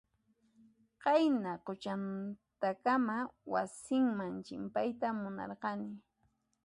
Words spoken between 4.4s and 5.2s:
chimpayta